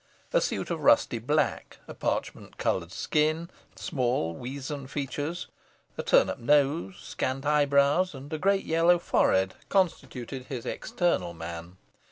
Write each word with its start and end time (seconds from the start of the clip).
A 0.33 0.41
suit 0.41 0.71
of 0.71 0.79
rusty 0.81 1.19
black, 1.19 1.77
a 1.87 1.93
parchment 1.93 2.57
coloured 2.57 2.91
skin, 2.91 3.51
small 3.75 4.33
wizen 4.35 4.87
features, 4.89 5.45
a 5.95 6.01
turn 6.01 6.27
up 6.27 6.39
nose, 6.39 6.97
scant 6.99 7.45
eyebrows, 7.45 8.15
and 8.15 8.33
a 8.33 8.39
great 8.39 8.65
yellow 8.65 8.97
forehead, 8.97 9.53
constituted 9.69 10.45
his 10.47 10.65
external 10.65 11.35
man. 11.35 11.77